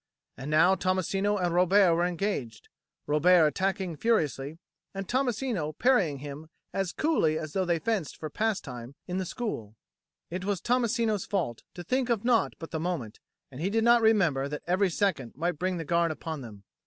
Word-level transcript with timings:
And 0.35 0.49
now 0.49 0.73
Tommasino 0.73 1.37
and 1.37 1.53
Robert 1.53 1.93
were 1.93 2.07
engaged, 2.07 2.69
Robert 3.05 3.45
attacking 3.45 3.97
furiously 3.97 4.57
and 4.95 5.07
Tommasino 5.07 5.73
parrying 5.77 6.17
him 6.17 6.49
as 6.73 6.91
coolly 6.91 7.37
as 7.37 7.53
though 7.53 7.65
they 7.65 7.77
fenced 7.77 8.17
for 8.17 8.27
pastime 8.31 8.95
in 9.07 9.19
the 9.19 9.25
school. 9.27 9.75
It 10.31 10.43
was 10.43 10.59
Tommasino's 10.59 11.27
fault 11.27 11.61
to 11.75 11.83
think 11.83 12.09
of 12.09 12.25
naught 12.25 12.55
but 12.57 12.71
the 12.71 12.79
moment 12.79 13.19
and 13.51 13.61
he 13.61 13.69
did 13.69 13.83
not 13.83 14.01
remember 14.01 14.49
that 14.49 14.63
every 14.65 14.89
second 14.89 15.33
might 15.35 15.59
bring 15.59 15.77
the 15.77 15.85
guard 15.85 16.09
upon 16.09 16.41
them. 16.41 16.63